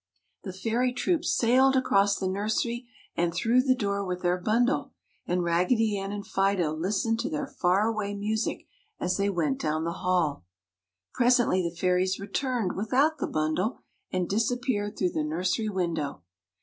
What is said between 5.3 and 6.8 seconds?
Raggedy Ann and Fido